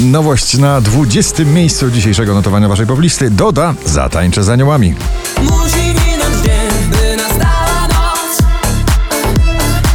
[0.00, 1.44] Nowość na 20.
[1.44, 3.30] miejscu dzisiejszego notowania waszej poblisty.
[3.30, 4.94] Doda Zatańczę z aniołami.
[5.42, 8.38] Musi minąć dzień, by nastała noc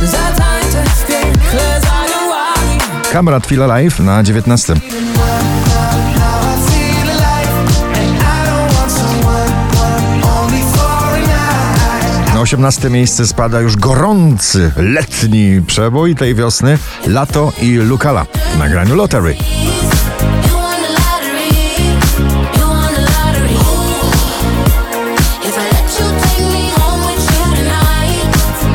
[0.01, 2.79] Zatańczę w piekle z aniołami
[3.11, 4.75] Kamrat Feel Alive na 19.
[12.45, 18.25] 18 miejsce spada już gorący, letni przebój tej wiosny Lato i Lukala
[18.55, 19.35] w nagraniu Lottery.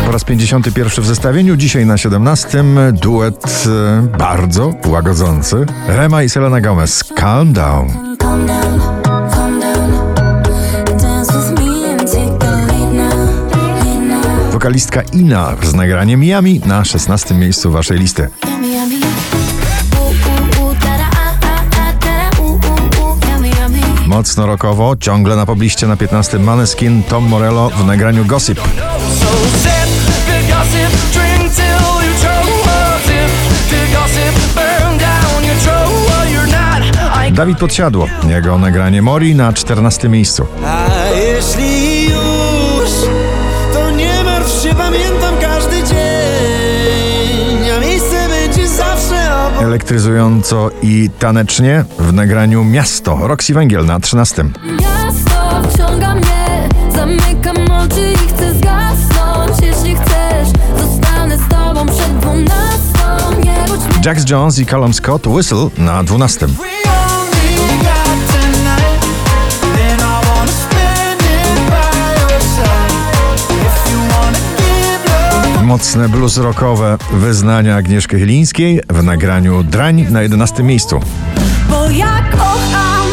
[0.07, 5.67] Po raz 51 w zestawieniu, dzisiaj na 17 duet e, bardzo łagodzący.
[5.89, 8.17] Rema i Selena Gomez, Calm Down.
[14.61, 18.29] Wokalistka Ina z nagraniem Miami na 16 miejscu waszej listy.
[24.07, 28.61] Mocno rockowo, ciągle na pobliście na 15 Maneskin, Tom Morello w nagraniu Gossip.
[37.33, 40.47] Dawid Podsiadło, jego nagranie Mori na 14 miejscu.
[40.67, 41.90] A jeśli
[49.71, 54.45] Elektryzująco i tanecznie w nagraniu Miasto, Roxy Węgiel na 13.
[54.81, 59.63] Miasto wciąga mnie, zamykam oczy i chcę zgasnąć.
[59.63, 63.41] Jeśli chcesz, zostanę z tobą przed dwunastą.
[64.05, 66.47] Jax Jones i Callum Scott Whistle na 12.
[75.71, 81.01] Mocne blues rockowe wyznania Agnieszki Chylińskiej w nagraniu Drań na 11 miejscu.
[81.69, 83.07] Bo ja kocham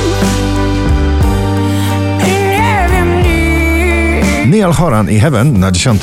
[2.20, 4.52] i nie wiem nic.
[4.52, 6.02] Neil Horan i Heaven na 10.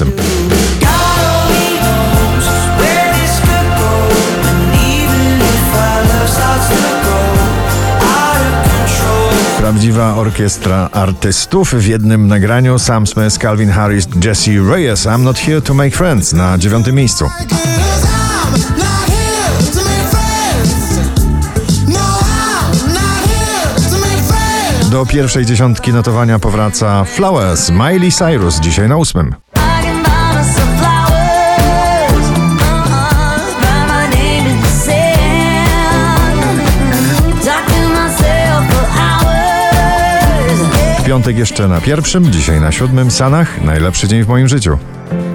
[9.65, 15.63] Prawdziwa orkiestra artystów w jednym nagraniu Sam Smith, Calvin Harris, Jesse Reyes I'm Not Here
[15.63, 17.31] to Make Friends na 9 miejscu.
[24.91, 29.35] Do pierwszej dziesiątki notowania powraca Flowers, Miley Cyrus, dzisiaj na ósmym.
[41.15, 44.79] Piątek jeszcze na pierwszym, dzisiaj na siódmym Sanach, najlepszy dzień w moim życiu.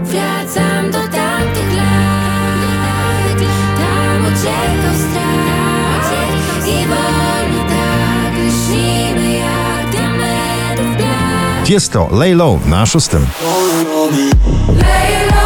[0.04, 3.40] Wracam do tamtych lat,
[3.78, 6.12] tam uciekał strach
[6.68, 11.70] i wolno tak lśnimy jak diamentów blask.
[11.70, 13.26] Jest to Lay Low na szóstym.
[14.78, 15.39] Lay low,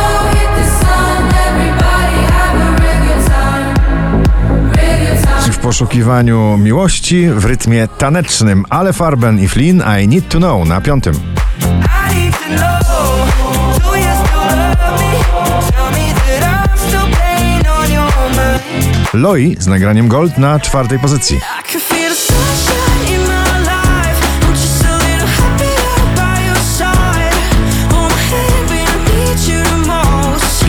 [5.73, 11.13] poszukiwaniu miłości w rytmie tanecznym Ale Farben i Flynn I Need to Know na piątym.
[19.13, 21.39] Loi z nagraniem Gold na czwartej pozycji.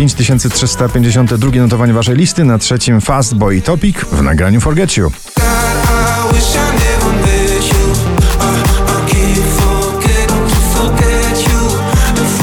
[0.04, 5.10] 5352 notowanie waszej listy na trzecim Fast Boy Topic w nagraniu Forget You.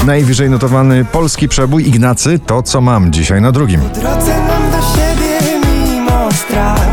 [0.05, 3.81] Najwyżej notowany polski przebój Ignacy To co mam dzisiaj na drugim.
[3.81, 6.89] mam do siebie mimo strat.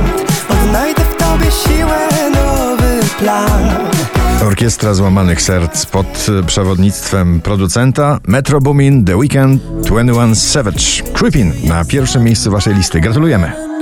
[0.48, 4.17] Odnajdę w tobie siłę, nowy plan.
[4.46, 12.24] Orkiestra Złamanych Serc pod przewodnictwem producenta Metro Boomin, The Weeknd, 21 Savage, Creepin na pierwszym
[12.24, 13.00] miejscu waszej listy.
[13.00, 13.77] Gratulujemy.